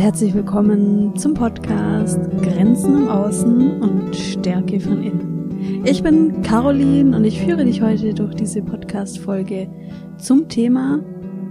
herzlich 0.00 0.32
willkommen 0.32 1.14
zum 1.14 1.34
Podcast 1.34 2.18
Grenzen 2.40 3.02
im 3.02 3.08
Außen 3.08 3.82
und 3.82 4.16
Stärke 4.16 4.80
von 4.80 5.02
innen. 5.02 5.84
Ich 5.84 6.02
bin 6.02 6.40
Caroline 6.40 7.14
und 7.14 7.22
ich 7.26 7.38
führe 7.38 7.66
dich 7.66 7.82
heute 7.82 8.14
durch 8.14 8.34
diese 8.34 8.62
Podcast-Folge 8.62 9.68
zum 10.16 10.48
Thema 10.48 11.04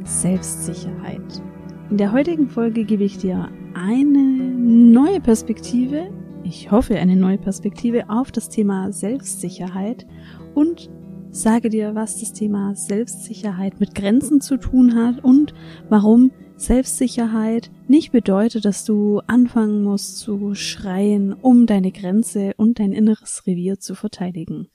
Selbstsicherheit. 0.03 1.43
In 1.91 1.97
der 1.97 2.11
heutigen 2.11 2.47
Folge 2.47 2.85
gebe 2.85 3.03
ich 3.03 3.19
dir 3.19 3.49
eine 3.75 4.17
neue 4.17 5.21
Perspektive, 5.21 6.09
ich 6.43 6.71
hoffe 6.71 6.95
eine 6.95 7.15
neue 7.15 7.37
Perspektive 7.37 8.09
auf 8.09 8.31
das 8.31 8.49
Thema 8.49 8.91
Selbstsicherheit 8.91 10.07
und 10.55 10.89
sage 11.29 11.69
dir, 11.69 11.93
was 11.93 12.19
das 12.19 12.33
Thema 12.33 12.73
Selbstsicherheit 12.73 13.79
mit 13.79 13.93
Grenzen 13.93 14.41
zu 14.41 14.57
tun 14.57 14.95
hat 14.95 15.23
und 15.23 15.53
warum 15.87 16.31
Selbstsicherheit 16.59 17.71
nicht 17.87 18.11
bedeutet, 18.11 18.65
dass 18.65 18.83
du 18.83 19.21
anfangen 19.27 19.81
musst 19.81 20.19
zu 20.19 20.55
schreien, 20.55 21.33
um 21.33 21.65
deine 21.65 21.91
Grenze 21.91 22.53
und 22.57 22.79
dein 22.79 22.91
inneres 22.91 23.47
Revier 23.47 23.79
zu 23.79 23.95
verteidigen. 23.95 24.67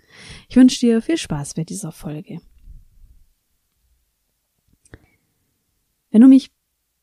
Ich 0.48 0.56
wünsche 0.56 0.80
dir 0.80 1.02
viel 1.02 1.18
Spaß 1.18 1.54
bei 1.54 1.64
dieser 1.64 1.92
Folge. 1.92 2.40
Wenn 6.10 6.22
du 6.22 6.28
mich 6.28 6.52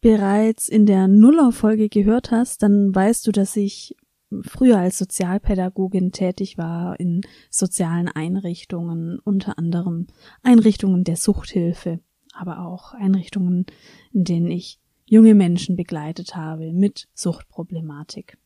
bereits 0.01 0.67
in 0.67 0.87
der 0.87 1.07
Nuller-Folge 1.07 1.87
gehört 1.87 2.31
hast, 2.31 2.63
dann 2.63 2.93
weißt 2.93 3.27
du, 3.27 3.31
dass 3.31 3.55
ich 3.55 3.95
früher 4.41 4.79
als 4.79 4.97
Sozialpädagogin 4.97 6.11
tätig 6.11 6.57
war 6.57 6.99
in 6.99 7.21
sozialen 7.51 8.07
Einrichtungen, 8.07 9.19
unter 9.19 9.59
anderem 9.59 10.07
Einrichtungen 10.41 11.03
der 11.03 11.17
Suchthilfe, 11.17 11.99
aber 12.33 12.65
auch 12.65 12.93
Einrichtungen, 12.93 13.65
in 14.11 14.23
denen 14.23 14.51
ich 14.51 14.79
junge 15.05 15.35
Menschen 15.35 15.75
begleitet 15.75 16.35
habe 16.35 16.71
mit 16.71 17.09
Suchtproblematik. 17.13 18.37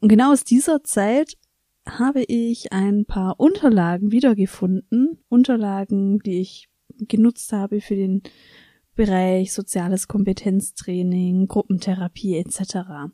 Und 0.00 0.08
genau 0.08 0.32
aus 0.32 0.44
dieser 0.44 0.82
Zeit 0.82 1.38
habe 1.86 2.22
ich 2.22 2.72
ein 2.72 3.06
paar 3.06 3.40
Unterlagen 3.40 4.12
wiedergefunden, 4.12 5.18
Unterlagen, 5.28 6.18
die 6.20 6.40
ich 6.40 6.68
genutzt 6.98 7.52
habe 7.52 7.80
für 7.80 7.96
den 7.96 8.22
Bereich 8.94 9.52
soziales 9.52 10.06
Kompetenztraining, 10.06 11.46
Gruppentherapie 11.46 12.36
etc. 12.36 13.10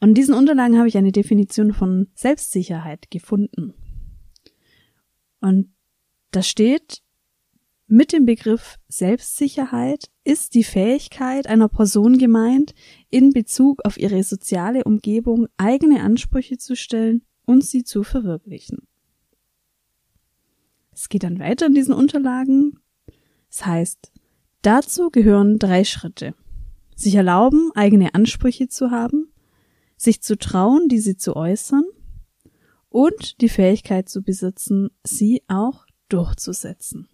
Und 0.00 0.08
in 0.08 0.14
diesen 0.14 0.34
Unterlagen 0.34 0.76
habe 0.78 0.88
ich 0.88 0.98
eine 0.98 1.12
Definition 1.12 1.72
von 1.72 2.08
Selbstsicherheit 2.14 3.10
gefunden. 3.10 3.74
Und 5.40 5.72
da 6.32 6.42
steht, 6.42 7.02
mit 7.92 8.14
dem 8.14 8.24
Begriff 8.24 8.78
Selbstsicherheit 8.88 10.06
ist 10.24 10.54
die 10.54 10.64
Fähigkeit 10.64 11.46
einer 11.46 11.68
Person 11.68 12.16
gemeint, 12.16 12.72
in 13.10 13.34
Bezug 13.34 13.84
auf 13.84 13.98
ihre 13.98 14.22
soziale 14.22 14.84
Umgebung 14.84 15.46
eigene 15.58 16.00
Ansprüche 16.00 16.56
zu 16.56 16.74
stellen 16.74 17.22
und 17.44 17.62
sie 17.62 17.84
zu 17.84 18.02
verwirklichen. 18.02 18.88
Es 20.90 21.10
geht 21.10 21.22
dann 21.22 21.38
weiter 21.38 21.66
in 21.66 21.74
diesen 21.74 21.92
Unterlagen. 21.92 22.78
Das 23.50 23.66
heißt, 23.66 24.10
dazu 24.62 25.10
gehören 25.10 25.58
drei 25.58 25.84
Schritte. 25.84 26.34
Sich 26.96 27.14
erlauben, 27.14 27.72
eigene 27.74 28.14
Ansprüche 28.14 28.68
zu 28.68 28.90
haben, 28.90 29.30
sich 29.98 30.22
zu 30.22 30.38
trauen, 30.38 30.88
diese 30.88 31.18
zu 31.18 31.36
äußern 31.36 31.84
und 32.88 33.42
die 33.42 33.50
Fähigkeit 33.50 34.08
zu 34.08 34.22
besitzen, 34.22 34.88
sie 35.04 35.42
auch 35.46 35.84
durchzusetzen. 36.08 37.06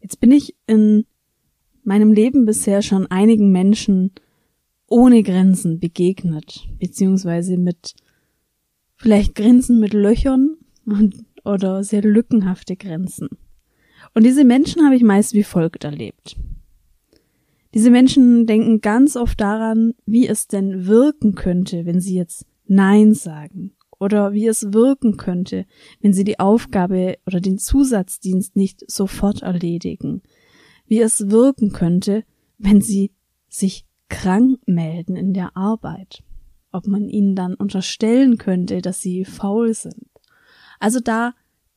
Jetzt 0.00 0.20
bin 0.20 0.32
ich 0.32 0.54
in 0.66 1.04
meinem 1.84 2.12
Leben 2.12 2.46
bisher 2.46 2.82
schon 2.82 3.06
einigen 3.06 3.52
Menschen 3.52 4.12
ohne 4.86 5.22
Grenzen 5.22 5.78
begegnet, 5.78 6.68
beziehungsweise 6.78 7.56
mit 7.56 7.94
vielleicht 8.96 9.34
Grenzen 9.34 9.80
mit 9.80 9.92
Löchern 9.92 10.56
und, 10.84 11.24
oder 11.44 11.84
sehr 11.84 12.02
lückenhafte 12.02 12.76
Grenzen. 12.76 13.28
Und 14.14 14.24
diese 14.24 14.44
Menschen 14.44 14.84
habe 14.84 14.96
ich 14.96 15.02
meist 15.02 15.34
wie 15.34 15.44
folgt 15.44 15.84
erlebt. 15.84 16.36
Diese 17.72 17.90
Menschen 17.90 18.46
denken 18.46 18.80
ganz 18.80 19.14
oft 19.16 19.40
daran, 19.40 19.94
wie 20.06 20.26
es 20.26 20.48
denn 20.48 20.86
wirken 20.86 21.36
könnte, 21.36 21.86
wenn 21.86 22.00
sie 22.00 22.16
jetzt 22.16 22.46
Nein 22.66 23.14
sagen 23.14 23.72
oder 24.00 24.32
wie 24.32 24.48
es 24.48 24.72
wirken 24.72 25.16
könnte, 25.16 25.66
wenn 26.00 26.12
sie 26.12 26.24
die 26.24 26.40
Aufgabe 26.40 27.18
oder 27.26 27.40
den 27.40 27.58
Zusatzdienst 27.58 28.56
nicht 28.56 28.90
sofort 28.90 29.42
erledigen, 29.42 30.22
wie 30.86 31.00
es 31.00 31.30
wirken 31.30 31.70
könnte, 31.70 32.24
wenn 32.58 32.80
sie 32.80 33.12
sich 33.48 33.86
krank 34.08 34.58
melden 34.66 35.14
in 35.16 35.34
der 35.34 35.56
Arbeit, 35.56 36.24
ob 36.72 36.86
man 36.86 37.08
ihnen 37.08 37.36
dann 37.36 37.54
unterstellen 37.54 38.38
könnte, 38.38 38.80
dass 38.80 39.00
sie 39.00 39.24
faul 39.24 39.74
sind. 39.74 40.08
Also 40.80 40.98
da 40.98 41.34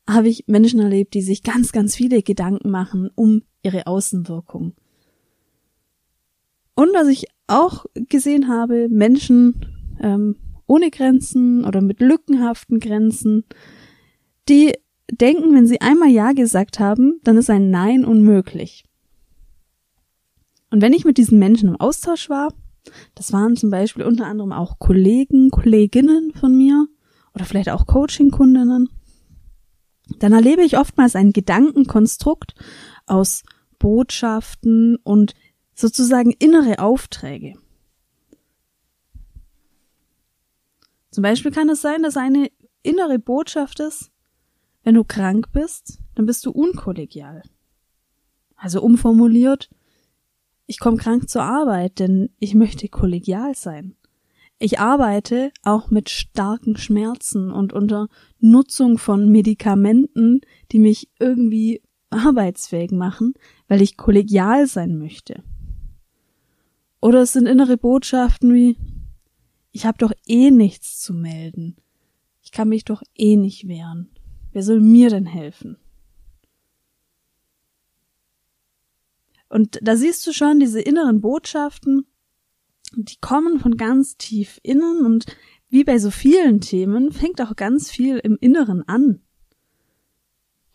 habe 0.09 0.29
ich 0.29 0.45
Menschen 0.47 0.79
erlebt, 0.79 1.13
die 1.13 1.21
sich 1.21 1.43
ganz, 1.43 1.71
ganz 1.71 1.95
viele 1.95 2.23
Gedanken 2.23 2.69
machen 2.69 3.09
um 3.15 3.43
ihre 3.61 3.85
Außenwirkung. 3.85 4.73
Und 6.75 6.89
was 6.93 7.07
ich 7.07 7.25
auch 7.47 7.85
gesehen 8.09 8.47
habe, 8.47 8.87
Menschen 8.89 9.95
ähm, 9.99 10.37
ohne 10.73 10.89
Grenzen 10.89 11.65
oder 11.65 11.81
mit 11.81 11.99
lückenhaften 11.99 12.79
Grenzen, 12.79 13.43
die 14.49 14.73
denken, 15.11 15.53
wenn 15.53 15.67
sie 15.67 15.81
einmal 15.81 16.09
Ja 16.09 16.31
gesagt 16.31 16.79
haben, 16.79 17.19
dann 17.23 17.37
ist 17.37 17.51
ein 17.51 17.69
Nein 17.69 18.03
unmöglich. 18.05 18.83
Und 20.71 20.81
wenn 20.81 20.93
ich 20.93 21.05
mit 21.05 21.19
diesen 21.19 21.37
Menschen 21.37 21.69
im 21.69 21.75
Austausch 21.75 22.27
war, 22.27 22.51
das 23.13 23.31
waren 23.31 23.55
zum 23.55 23.69
Beispiel 23.69 24.03
unter 24.03 24.25
anderem 24.25 24.51
auch 24.51 24.79
Kollegen, 24.79 25.51
Kolleginnen 25.51 26.33
von 26.33 26.57
mir 26.57 26.87
oder 27.35 27.45
vielleicht 27.45 27.69
auch 27.69 27.85
Coaching-Kundinnen, 27.85 28.89
dann 30.17 30.33
erlebe 30.33 30.63
ich 30.63 30.79
oftmals 30.79 31.15
ein 31.15 31.33
Gedankenkonstrukt 31.33 32.55
aus 33.05 33.43
Botschaften 33.77 34.97
und 35.03 35.35
sozusagen 35.75 36.31
innere 36.31 36.79
Aufträge. 36.79 37.53
Zum 41.13 41.21
Beispiel 41.21 41.51
kann 41.51 41.69
es 41.69 41.79
sein, 41.79 42.01
dass 42.01 42.17
eine 42.17 42.49
innere 42.81 43.19
Botschaft 43.19 43.79
ist, 43.79 44.09
wenn 44.83 44.95
du 44.95 45.03
krank 45.03 45.51
bist, 45.53 45.99
dann 46.15 46.25
bist 46.25 46.43
du 46.43 46.49
unkollegial. 46.49 47.43
Also 48.55 48.81
umformuliert, 48.81 49.69
ich 50.65 50.79
komme 50.79 50.97
krank 50.97 51.29
zur 51.29 51.43
Arbeit, 51.43 51.99
denn 51.99 52.31
ich 52.39 52.55
möchte 52.55 52.87
kollegial 52.87 53.53
sein. 53.53 53.95
Ich 54.57 54.79
arbeite 54.79 55.51
auch 55.61 55.91
mit 55.91 56.09
starken 56.09 56.77
Schmerzen 56.77 57.51
und 57.51 57.73
unter 57.73 58.07
Nutzung 58.39 58.97
von 58.97 59.29
Medikamenten, 59.29 60.41
die 60.71 60.79
mich 60.79 61.11
irgendwie 61.19 61.83
arbeitsfähig 62.09 62.89
machen, 62.89 63.35
weil 63.67 63.83
ich 63.83 63.97
kollegial 63.97 64.65
sein 64.65 64.97
möchte. 64.97 65.43
Oder 67.01 67.21
es 67.21 67.33
sind 67.33 67.45
innere 67.45 67.77
Botschaften 67.77 68.51
wie, 68.51 68.77
ich 69.73 69.85
habe 69.85 69.97
doch 69.97 70.13
eh 70.25 70.51
nichts 70.51 71.01
zu 71.01 71.13
melden. 71.13 71.75
Ich 72.41 72.51
kann 72.51 72.69
mich 72.69 72.85
doch 72.85 73.01
eh 73.15 73.35
nicht 73.35 73.67
wehren. 73.67 74.09
Wer 74.51 74.63
soll 74.63 74.79
mir 74.79 75.09
denn 75.09 75.25
helfen? 75.25 75.77
Und 79.49 79.79
da 79.81 79.95
siehst 79.97 80.25
du 80.25 80.31
schon 80.31 80.59
diese 80.59 80.79
inneren 80.79 81.21
Botschaften, 81.21 82.05
die 82.95 83.17
kommen 83.19 83.59
von 83.59 83.75
ganz 83.75 84.17
tief 84.17 84.59
innen 84.63 85.05
und 85.05 85.25
wie 85.69 85.83
bei 85.83 85.97
so 85.97 86.11
vielen 86.11 86.61
Themen 86.61 87.11
fängt 87.11 87.41
auch 87.41 87.55
ganz 87.55 87.89
viel 87.89 88.19
im 88.19 88.37
Inneren 88.39 88.87
an. 88.87 89.21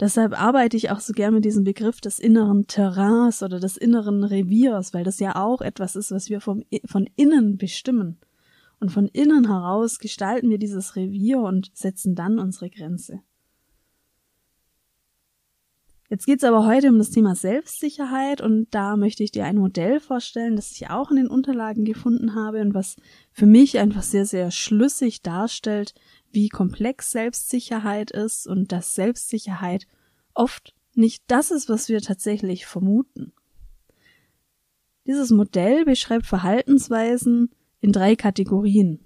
Deshalb 0.01 0.41
arbeite 0.41 0.77
ich 0.77 0.91
auch 0.91 1.01
so 1.01 1.13
gern 1.13 1.35
mit 1.35 1.45
diesem 1.45 1.65
Begriff 1.65 2.01
des 2.01 2.19
inneren 2.19 2.67
Terrains 2.67 3.43
oder 3.43 3.61
des 3.61 3.77
inneren 3.77 4.25
Reviers, 4.25 4.95
weil 4.95 5.05
das 5.05 5.21
ja 5.21 5.37
auch 5.37 5.61
etwas 5.61 5.97
ist, 5.97 6.11
was 6.11 6.29
wir 6.31 6.41
vom, 6.41 6.65
von 6.85 7.09
innen 7.17 7.59
bestimmen. 7.59 8.19
Und 8.81 8.91
von 8.91 9.09
innen 9.09 9.49
heraus 9.49 9.99
gestalten 9.99 10.51
wir 10.51 10.59
dieses 10.59 10.95
Revier 10.97 11.41
und 11.41 11.71
setzen 11.75 12.15
dann 12.15 12.39
unsere 12.39 12.71
Grenze. 12.71 13.21
Jetzt 16.11 16.25
geht's 16.25 16.45
aber 16.45 16.65
heute 16.65 16.89
um 16.89 16.97
das 16.97 17.11
Thema 17.11 17.35
Selbstsicherheit 17.35 18.41
und 18.41 18.69
da 18.71 18.97
möchte 18.97 19.23
ich 19.23 19.31
dir 19.31 19.45
ein 19.45 19.59
Modell 19.59 20.01
vorstellen, 20.01 20.57
das 20.57 20.73
ich 20.73 20.89
auch 20.89 21.11
in 21.11 21.19
den 21.19 21.29
Unterlagen 21.29 21.85
gefunden 21.85 22.35
habe 22.35 22.63
und 22.63 22.73
was 22.73 22.97
für 23.31 23.45
mich 23.45 23.79
einfach 23.79 24.03
sehr, 24.03 24.25
sehr 24.25 24.51
schlüssig 24.51 25.21
darstellt, 25.21 25.95
wie 26.31 26.49
komplex 26.49 27.11
Selbstsicherheit 27.11 28.11
ist 28.11 28.47
und 28.47 28.73
dass 28.73 28.95
Selbstsicherheit 28.95 29.87
oft 30.33 30.75
nicht 30.95 31.25
das 31.27 31.51
ist, 31.51 31.69
was 31.69 31.91
wir 31.91 32.01
tatsächlich 32.01 32.65
vermuten. 32.65 33.33
Dieses 35.07 35.31
Modell 35.31 35.85
beschreibt 35.85 36.25
Verhaltensweisen 36.25 37.51
in 37.81 37.93
drei 37.93 38.17
Kategorien. 38.17 39.01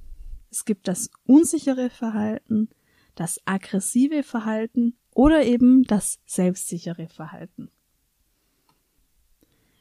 Es 0.51 0.65
gibt 0.65 0.89
das 0.89 1.11
unsichere 1.27 1.91
Verhalten, 1.91 2.69
das 3.15 3.41
aggressive 3.45 4.23
Verhalten 4.23 4.97
oder 5.15 5.45
eben 5.45 5.83
das 5.85 6.21
selbstsichere 6.27 7.09
Verhalten. 7.09 7.71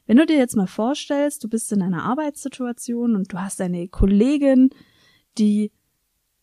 Wenn 0.06 0.16
du 0.16 0.26
dir 0.26 0.36
jetzt 0.36 0.56
mal 0.56 0.66
vorstellst, 0.66 1.44
du 1.44 1.48
bist 1.48 1.72
in 1.72 1.80
einer 1.80 2.04
Arbeitssituation 2.04 3.16
und 3.16 3.32
du 3.32 3.38
hast 3.38 3.60
eine 3.60 3.88
Kollegin, 3.88 4.70
die 5.38 5.70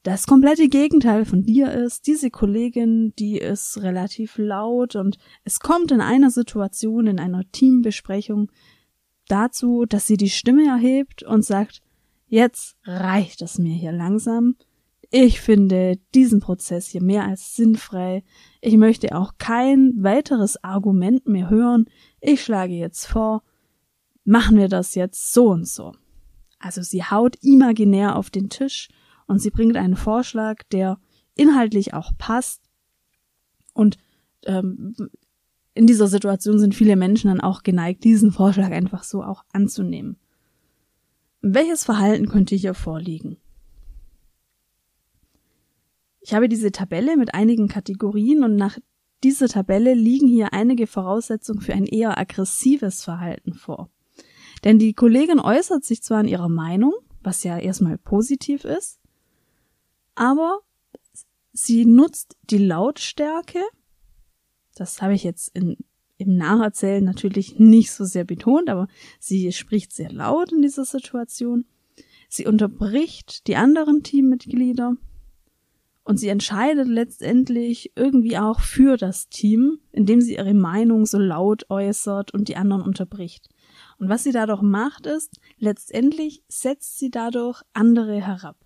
das 0.04 0.28
komplette 0.28 0.70
Gegenteil 0.70 1.26
von 1.26 1.44
dir 1.44 1.72
ist. 1.72 2.08
Diese 2.08 2.32
Kollegin, 2.32 3.14
die 3.20 3.38
ist 3.38 3.82
relativ 3.82 4.38
laut 4.38 4.96
und 4.96 5.18
es 5.44 5.60
kommt 5.60 5.92
in 5.92 6.02
einer 6.02 6.32
Situation, 6.32 7.08
in 7.08 7.20
einer 7.20 7.44
Teambesprechung 7.52 8.50
dazu, 9.28 9.86
dass 9.86 10.08
sie 10.08 10.18
die 10.18 10.30
Stimme 10.30 10.66
erhebt 10.66 11.24
und 11.24 11.44
sagt, 11.44 11.82
jetzt 12.30 12.78
reicht 12.84 13.42
es 13.42 13.58
mir 13.58 13.74
hier 13.74 13.92
langsam. 13.92 14.56
Ich 15.12 15.42
finde 15.42 15.98
diesen 16.14 16.40
Prozess 16.40 16.88
hier 16.88 17.02
mehr 17.02 17.26
als 17.26 17.56
sinnfrei. 17.56 18.24
Ich 18.62 18.78
möchte 18.78 19.16
auch 19.16 19.34
kein 19.40 19.94
weiteres 19.98 20.64
Argument 20.64 21.28
mehr 21.28 21.50
hören. 21.50 21.86
Ich 22.22 22.44
schlage 22.44 22.74
jetzt 22.74 23.08
vor, 23.08 23.42
machen 24.24 24.58
wir 24.58 24.68
das 24.68 24.94
jetzt 24.94 25.34
so 25.34 25.50
und 25.50 25.68
so. 25.68 25.94
Also 26.60 26.84
sie 26.84 27.04
haut 27.04 27.38
imaginär 27.42 28.16
auf 28.16 28.30
den 28.30 28.50
Tisch 28.50 28.90
und 29.26 29.40
sie 29.40 29.50
bringt 29.50 29.78
einen 29.78 29.96
Vorschlag, 29.96 30.62
der 30.72 31.00
inhaltlich 31.36 31.94
auch 31.94 32.12
passt. 32.18 32.62
Und 33.74 33.98
ähm, 34.46 34.96
in 35.74 35.88
dieser 35.88 36.08
Situation 36.08 36.60
sind 36.60 36.76
viele 36.76 36.96
Menschen 36.96 37.30
dann 37.30 37.42
auch 37.42 37.64
geneigt, 37.64 38.04
diesen 38.04 38.32
Vorschlag 38.32 38.72
einfach 38.72 39.04
so 39.04 39.24
auch 39.24 39.44
anzunehmen. 39.54 40.18
Welches 41.42 41.86
Verhalten 41.86 42.28
könnte 42.28 42.56
hier 42.56 42.74
vorliegen? 42.74 43.38
Ich 46.20 46.34
habe 46.34 46.50
diese 46.50 46.72
Tabelle 46.72 47.16
mit 47.16 47.34
einigen 47.34 47.68
Kategorien 47.68 48.44
und 48.44 48.56
nach 48.56 48.78
dieser 49.24 49.48
Tabelle 49.48 49.94
liegen 49.94 50.28
hier 50.28 50.54
einige 50.54 50.86
Voraussetzungen 50.86 51.62
für 51.62 51.74
ein 51.74 51.86
eher 51.86 52.18
aggressives 52.18 53.04
Verhalten 53.04 53.54
vor. 53.54 53.90
Denn 54.64 54.80
die 54.80 54.94
Kollegin 54.94 55.40
äußert 55.40 55.86
sich 55.86 56.04
zwar 56.04 56.22
in 56.22 56.28
ihrer 56.28 56.50
Meinung, 56.50 56.94
was 57.22 57.44
ja 57.44 57.58
erstmal 57.58 57.98
positiv 57.98 58.66
ist, 58.66 59.00
aber 60.16 60.60
sie 61.54 61.86
nutzt 61.86 62.38
die 62.50 62.58
Lautstärke, 62.58 63.62
das 64.76 65.02
habe 65.02 65.14
ich 65.14 65.24
jetzt 65.24 65.56
in, 65.56 65.78
im 66.20 66.36
Nacherzählen 66.36 67.04
natürlich 67.04 67.58
nicht 67.58 67.92
so 67.92 68.04
sehr 68.04 68.26
betont, 68.26 68.70
aber 68.70 68.88
sie 69.20 69.52
spricht 69.52 69.94
sehr 69.94 70.12
laut 70.12 70.52
in 70.52 70.62
dieser 70.62 70.86
Situation. 70.86 71.66
Sie 72.28 72.46
unterbricht 72.46 73.48
die 73.48 73.56
anderen 73.56 74.04
Teammitglieder 74.04 74.96
und 76.04 76.18
sie 76.18 76.28
entscheidet 76.28 76.88
letztendlich 76.88 77.94
irgendwie 77.96 78.38
auch 78.38 78.60
für 78.60 78.98
das 78.98 79.30
Team, 79.30 79.80
indem 79.92 80.22
sie 80.22 80.36
ihre 80.36 80.54
Meinung 80.54 81.06
so 81.06 81.18
laut 81.18 81.70
äußert 81.70 82.34
und 82.34 82.50
die 82.50 82.58
anderen 82.58 82.82
unterbricht. 82.82 83.48
Und 83.98 84.10
was 84.10 84.24
sie 84.24 84.32
dadurch 84.32 84.62
macht, 84.62 85.06
ist, 85.06 85.40
letztendlich 85.58 86.44
setzt 86.48 87.00
sie 87.00 87.12
dadurch 87.12 87.62
andere 87.74 88.22
herab. 88.22 88.58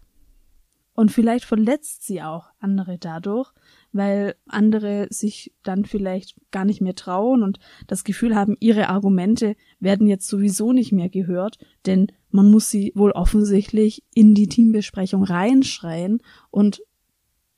Und 0.93 1.11
vielleicht 1.11 1.45
verletzt 1.45 2.03
sie 2.03 2.21
auch 2.21 2.49
andere 2.59 2.97
dadurch, 2.97 3.51
weil 3.93 4.35
andere 4.47 5.07
sich 5.11 5.53
dann 5.63 5.85
vielleicht 5.85 6.35
gar 6.51 6.65
nicht 6.65 6.81
mehr 6.81 6.95
trauen 6.95 7.43
und 7.43 7.59
das 7.87 8.03
Gefühl 8.03 8.35
haben, 8.35 8.57
ihre 8.59 8.89
Argumente 8.89 9.55
werden 9.79 10.07
jetzt 10.07 10.27
sowieso 10.27 10.73
nicht 10.73 10.91
mehr 10.91 11.09
gehört, 11.09 11.59
denn 11.85 12.07
man 12.31 12.49
muss 12.49 12.69
sie 12.69 12.91
wohl 12.95 13.11
offensichtlich 13.11 14.03
in 14.13 14.33
die 14.33 14.47
Teambesprechung 14.47 15.23
reinschreien 15.23 16.21
und 16.49 16.81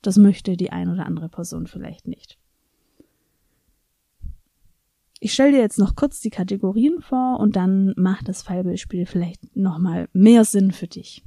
das 0.02 0.18
möchte 0.18 0.56
die 0.56 0.70
ein 0.70 0.90
oder 0.90 1.06
andere 1.06 1.30
Person 1.30 1.66
vielleicht 1.66 2.06
nicht. 2.06 2.38
Ich 5.18 5.32
stelle 5.32 5.52
dir 5.52 5.60
jetzt 5.60 5.78
noch 5.78 5.96
kurz 5.96 6.20
die 6.20 6.30
Kategorien 6.30 7.00
vor 7.00 7.40
und 7.40 7.56
dann 7.56 7.94
macht 7.96 8.28
das 8.28 8.42
Fallbeispiel 8.42 9.06
vielleicht 9.06 9.56
nochmal 9.56 10.08
mehr 10.12 10.44
Sinn 10.44 10.72
für 10.72 10.86
dich. 10.86 11.24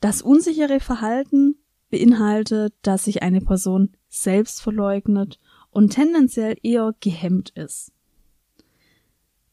Das 0.00 0.22
unsichere 0.22 0.80
Verhalten 0.80 1.54
beinhaltet, 1.90 2.74
dass 2.82 3.04
sich 3.04 3.22
eine 3.22 3.40
Person 3.40 3.90
selbst 4.08 4.62
verleugnet 4.62 5.38
und 5.70 5.90
tendenziell 5.90 6.56
eher 6.62 6.94
gehemmt 7.00 7.50
ist. 7.50 7.92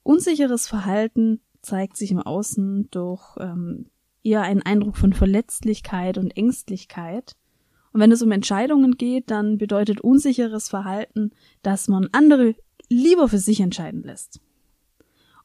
Unsicheres 0.03 0.67
Verhalten 0.67 1.41
zeigt 1.61 1.97
sich 1.97 2.11
im 2.11 2.21
Außen 2.21 2.89
durch 2.91 3.35
ähm, 3.39 3.87
eher 4.23 4.41
einen 4.41 4.61
Eindruck 4.61 4.97
von 4.97 5.13
Verletzlichkeit 5.13 6.17
und 6.17 6.35
Ängstlichkeit. 6.37 7.35
Und 7.91 8.01
wenn 8.01 8.11
es 8.11 8.21
um 8.21 8.31
Entscheidungen 8.31 8.97
geht, 8.97 9.31
dann 9.31 9.57
bedeutet 9.57 10.01
unsicheres 10.01 10.69
Verhalten, 10.69 11.31
dass 11.61 11.87
man 11.87 12.09
andere 12.11 12.55
lieber 12.89 13.27
für 13.27 13.39
sich 13.39 13.59
entscheiden 13.59 14.03
lässt. 14.03 14.39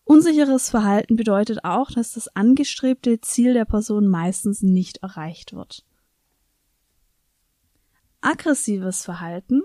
Unsicheres 0.04 0.68
Verhalten 0.68 1.16
bedeutet 1.16 1.64
auch, 1.64 1.90
dass 1.90 2.12
das 2.12 2.28
angestrebte 2.28 3.20
Ziel 3.20 3.54
der 3.54 3.64
Person 3.64 4.08
meistens 4.08 4.62
nicht 4.62 4.98
erreicht 4.98 5.54
wird. 5.54 5.84
Aggressives 8.22 9.04
Verhalten 9.04 9.62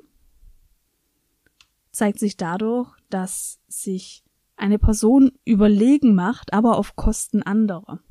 zeigt 1.91 2.17
sich 2.19 2.37
dadurch, 2.37 2.89
dass 3.09 3.59
sich 3.67 4.23
eine 4.55 4.79
Person 4.79 5.31
überlegen 5.45 6.15
macht, 6.15 6.53
aber 6.53 6.77
auf 6.77 6.95
Kosten 6.95 7.43
anderer. 7.43 8.01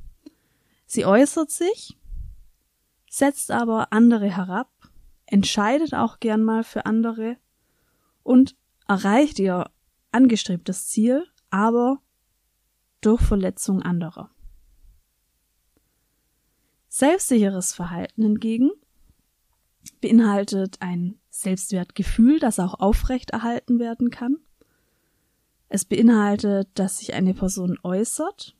Sie 0.86 1.04
äußert 1.04 1.50
sich, 1.50 1.98
setzt 3.10 3.50
aber 3.50 3.92
andere 3.92 4.30
herab, 4.30 4.70
entscheidet 5.26 5.94
auch 5.94 6.20
gern 6.20 6.44
mal 6.44 6.62
für 6.62 6.86
andere 6.86 7.36
und 8.22 8.56
erreicht 8.86 9.40
ihr 9.40 9.68
angestrebtes 10.12 10.86
Ziel, 10.86 11.26
aber 11.50 12.00
durch 13.00 13.20
Verletzung 13.20 13.82
anderer. 13.82 14.30
Selbstsicheres 16.88 17.74
Verhalten 17.74 18.22
hingegen 18.22 18.70
beinhaltet 20.00 20.76
ein 20.80 21.18
Selbstwertgefühl, 21.30 22.38
das 22.38 22.58
auch 22.58 22.74
aufrechterhalten 22.80 23.78
werden 23.78 24.10
kann. 24.10 24.38
Es 25.68 25.84
beinhaltet, 25.84 26.68
dass 26.74 26.98
sich 26.98 27.14
eine 27.14 27.34
Person 27.34 27.78
äußert 27.82 28.56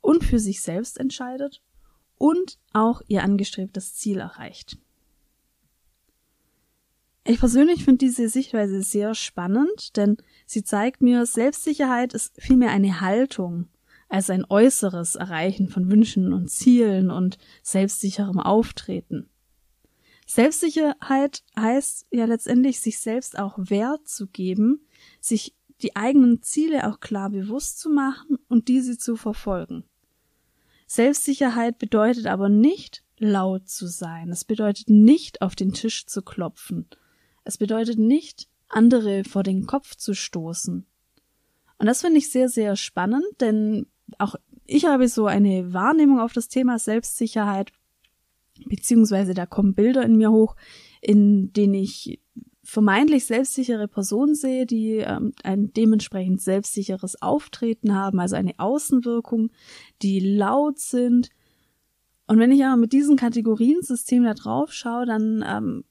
und 0.00 0.24
für 0.24 0.38
sich 0.38 0.62
selbst 0.62 0.98
entscheidet 0.98 1.62
und 2.16 2.58
auch 2.72 3.02
ihr 3.08 3.22
angestrebtes 3.22 3.94
Ziel 3.94 4.18
erreicht. 4.18 4.78
Ich 7.26 7.38
persönlich 7.38 7.84
finde 7.84 8.04
diese 8.04 8.28
Sichtweise 8.28 8.82
sehr 8.82 9.14
spannend, 9.14 9.96
denn 9.96 10.18
sie 10.44 10.62
zeigt 10.62 11.00
mir, 11.00 11.24
Selbstsicherheit 11.24 12.12
ist 12.12 12.34
vielmehr 12.38 12.70
eine 12.70 13.00
Haltung 13.00 13.68
als 14.10 14.28
ein 14.28 14.44
äußeres 14.48 15.16
Erreichen 15.16 15.68
von 15.68 15.90
Wünschen 15.90 16.34
und 16.34 16.50
Zielen 16.50 17.10
und 17.10 17.38
selbstsicherem 17.62 18.38
Auftreten. 18.38 19.30
Selbstsicherheit 20.34 21.44
heißt 21.56 22.08
ja 22.10 22.24
letztendlich, 22.24 22.80
sich 22.80 22.98
selbst 22.98 23.38
auch 23.38 23.56
Wert 23.56 24.08
zu 24.08 24.26
geben, 24.26 24.84
sich 25.20 25.54
die 25.80 25.94
eigenen 25.94 26.42
Ziele 26.42 26.88
auch 26.88 26.98
klar 26.98 27.30
bewusst 27.30 27.78
zu 27.78 27.88
machen 27.88 28.38
und 28.48 28.66
diese 28.66 28.98
zu 28.98 29.14
verfolgen. 29.14 29.84
Selbstsicherheit 30.88 31.78
bedeutet 31.78 32.26
aber 32.26 32.48
nicht, 32.48 33.04
laut 33.16 33.68
zu 33.68 33.86
sein. 33.86 34.28
Es 34.30 34.44
bedeutet 34.44 34.90
nicht, 34.90 35.40
auf 35.40 35.54
den 35.54 35.72
Tisch 35.72 36.04
zu 36.06 36.20
klopfen. 36.20 36.88
Es 37.44 37.56
bedeutet 37.56 38.00
nicht, 38.00 38.48
andere 38.68 39.22
vor 39.22 39.44
den 39.44 39.66
Kopf 39.66 39.94
zu 39.94 40.14
stoßen. 40.14 40.84
Und 41.78 41.86
das 41.86 42.00
finde 42.00 42.18
ich 42.18 42.32
sehr, 42.32 42.48
sehr 42.48 42.74
spannend, 42.74 43.40
denn 43.40 43.86
auch 44.18 44.34
ich 44.66 44.84
habe 44.84 45.06
so 45.06 45.26
eine 45.26 45.72
Wahrnehmung 45.72 46.18
auf 46.18 46.32
das 46.32 46.48
Thema 46.48 46.80
Selbstsicherheit, 46.80 47.70
beziehungsweise 48.66 49.34
da 49.34 49.46
kommen 49.46 49.74
Bilder 49.74 50.04
in 50.04 50.16
mir 50.16 50.30
hoch, 50.30 50.56
in 51.00 51.52
denen 51.52 51.74
ich 51.74 52.20
vermeintlich 52.64 53.26
selbstsichere 53.26 53.88
Personen 53.88 54.34
sehe, 54.34 54.64
die 54.64 54.96
ähm, 54.96 55.32
ein 55.42 55.72
dementsprechend 55.74 56.40
selbstsicheres 56.40 57.20
Auftreten 57.20 57.94
haben, 57.94 58.18
also 58.18 58.36
eine 58.36 58.54
Außenwirkung, 58.58 59.50
die 60.00 60.18
laut 60.18 60.78
sind. 60.78 61.28
Und 62.26 62.38
wenn 62.38 62.52
ich 62.52 62.64
aber 62.64 62.78
mit 62.78 62.92
diesem 62.92 63.16
Kategoriensystem 63.16 64.24
da 64.24 64.32
drauf 64.32 64.72
schaue, 64.72 65.04
dann 65.04 65.44
ähm, 65.46 65.84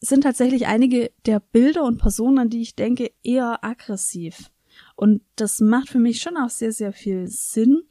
sind 0.00 0.22
tatsächlich 0.22 0.66
einige 0.66 1.10
der 1.24 1.40
Bilder 1.40 1.84
und 1.84 1.98
Personen, 1.98 2.38
an 2.38 2.50
die 2.50 2.62
ich 2.62 2.76
denke, 2.76 3.10
eher 3.22 3.64
aggressiv. 3.64 4.50
Und 4.96 5.22
das 5.36 5.60
macht 5.60 5.88
für 5.88 5.98
mich 5.98 6.20
schon 6.20 6.36
auch 6.36 6.50
sehr, 6.50 6.72
sehr 6.72 6.92
viel 6.92 7.26
Sinn, 7.28 7.82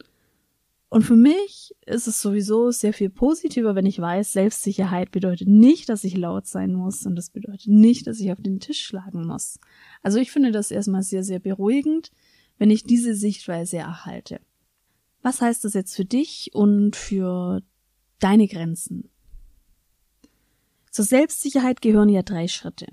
und 0.90 1.04
für 1.04 1.16
mich 1.16 1.76
ist 1.86 2.08
es 2.08 2.20
sowieso 2.20 2.72
sehr 2.72 2.94
viel 2.94 3.12
positiver, 3.12 3.76
wenn 3.76 3.86
ich 3.86 4.00
weiß, 4.00 4.34
Selbstsicherheit 4.34 5.12
bedeutet 5.12 5.48
nicht, 5.48 5.88
dass 5.88 6.04
ich 6.04 6.18
laut 6.18 6.48
sein 6.48 6.74
muss 6.74 7.06
und 7.06 7.16
das 7.16 7.30
bedeutet 7.30 7.68
nicht, 7.68 8.08
dass 8.08 8.20
ich 8.20 8.32
auf 8.32 8.42
den 8.42 8.60
Tisch 8.60 8.84
schlagen 8.84 9.28
muss. 9.28 9.60
Also 10.02 10.18
ich 10.18 10.32
finde 10.32 10.52
das 10.52 10.72
erstmal 10.72 11.04
sehr, 11.04 11.24
sehr 11.24 11.40
beruhigend, 11.40 12.12
wenn 12.58 12.72
ich 12.72 12.84
diese 12.84 13.14
Sichtweise 13.14 13.78
erhalte. 13.78 14.42
Was 15.22 15.42
heißt 15.42 15.64
das 15.64 15.76
jetzt 15.76 15.96
für 15.96 16.06
dich 16.06 16.52
und 16.54 16.96
für 16.96 17.62
deine 18.18 18.48
Grenzen? 18.48 19.10
Zur 20.90 21.06
Selbstsicherheit 21.06 21.84
gehören 21.84 22.10
ja 22.10 22.24
drei 22.24 22.48
Schritte. 22.48 22.88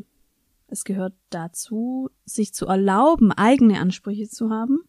Es 0.67 0.85
gehört 0.85 1.15
dazu, 1.31 2.11
sich 2.26 2.53
zu 2.53 2.67
erlauben, 2.67 3.33
eigene 3.33 3.81
Ansprüche 3.81 4.29
zu 4.29 4.50
haben 4.50 4.81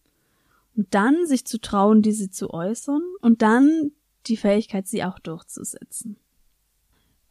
und 0.78 0.94
dann 0.94 1.26
sich 1.26 1.46
zu 1.46 1.60
trauen, 1.60 2.02
diese 2.02 2.30
zu 2.30 2.52
äußern 2.52 3.02
und 3.22 3.42
dann 3.42 3.92
die 4.28 4.38
Fähigkeit, 4.38 4.88
sie 4.88 5.04
auch 5.04 5.20
durchzusetzen. 5.20 6.18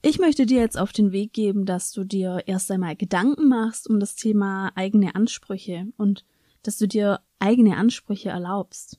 Ich 0.02 0.18
möchte 0.18 0.46
dir 0.46 0.60
jetzt 0.60 0.78
auf 0.78 0.92
den 0.92 1.12
Weg 1.12 1.32
geben, 1.32 1.64
dass 1.64 1.92
du 1.92 2.04
dir 2.04 2.42
erst 2.46 2.70
einmal 2.70 2.96
Gedanken 2.96 3.48
machst 3.48 3.88
um 3.88 4.00
das 4.00 4.16
Thema 4.16 4.72
eigene 4.74 5.14
Ansprüche 5.14 5.86
und 5.96 6.24
dass 6.62 6.76
du 6.78 6.88
dir 6.88 7.20
eigene 7.38 7.76
Ansprüche 7.76 8.30
erlaubst. 8.30 8.98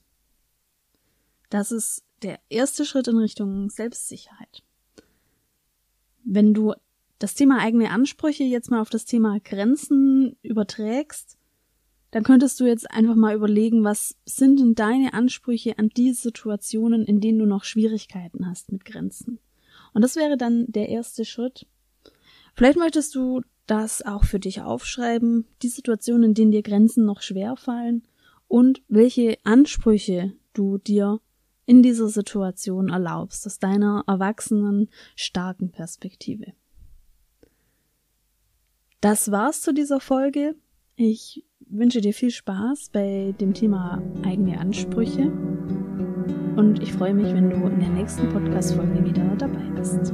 Das 1.49 1.71
ist 1.71 2.03
der 2.23 2.39
erste 2.49 2.85
Schritt 2.85 3.07
in 3.07 3.17
Richtung 3.17 3.69
Selbstsicherheit. 3.69 4.63
Wenn 6.23 6.53
du 6.53 6.73
das 7.19 7.35
Thema 7.35 7.59
eigene 7.59 7.91
Ansprüche 7.91 8.43
jetzt 8.43 8.69
mal 8.69 8.81
auf 8.81 8.89
das 8.89 9.05
Thema 9.05 9.39
Grenzen 9.39 10.37
überträgst, 10.41 11.36
dann 12.11 12.23
könntest 12.23 12.59
du 12.59 12.65
jetzt 12.65 12.89
einfach 12.89 13.15
mal 13.15 13.35
überlegen, 13.35 13.83
was 13.83 14.15
sind 14.25 14.59
denn 14.59 14.75
deine 14.75 15.13
Ansprüche 15.13 15.77
an 15.77 15.89
die 15.89 16.13
Situationen, 16.13 17.05
in 17.05 17.19
denen 17.19 17.39
du 17.39 17.45
noch 17.45 17.63
Schwierigkeiten 17.63 18.47
hast 18.47 18.71
mit 18.71 18.85
Grenzen. 18.85 19.39
Und 19.93 20.01
das 20.01 20.15
wäre 20.15 20.37
dann 20.37 20.65
der 20.67 20.89
erste 20.89 21.25
Schritt. 21.25 21.67
Vielleicht 22.53 22.77
möchtest 22.77 23.13
du 23.15 23.41
das 23.67 24.01
auch 24.01 24.23
für 24.23 24.39
dich 24.39 24.61
aufschreiben, 24.61 25.45
die 25.61 25.67
Situationen, 25.67 26.29
in 26.29 26.33
denen 26.33 26.51
dir 26.51 26.63
Grenzen 26.63 27.05
noch 27.05 27.21
schwer 27.21 27.57
fallen 27.57 28.03
und 28.47 28.81
welche 28.87 29.37
Ansprüche 29.43 30.33
du 30.53 30.77
dir 30.77 31.19
in 31.65 31.83
dieser 31.83 32.07
Situation 32.07 32.89
erlaubst, 32.89 33.45
aus 33.45 33.59
deiner 33.59 34.03
erwachsenen, 34.07 34.89
starken 35.15 35.71
Perspektive. 35.71 36.53
Das 39.01 39.31
war's 39.31 39.61
zu 39.61 39.73
dieser 39.73 39.99
Folge. 39.99 40.55
Ich 40.95 41.43
wünsche 41.69 42.01
dir 42.01 42.13
viel 42.13 42.31
Spaß 42.31 42.89
bei 42.91 43.33
dem 43.39 43.53
Thema 43.53 44.01
eigene 44.23 44.59
Ansprüche 44.59 45.31
und 46.55 46.81
ich 46.81 46.93
freue 46.93 47.13
mich, 47.13 47.33
wenn 47.33 47.49
du 47.49 47.55
in 47.55 47.79
der 47.79 47.89
nächsten 47.89 48.29
Podcast-Folge 48.29 49.05
wieder 49.05 49.23
dabei 49.37 49.63
bist. 49.75 50.13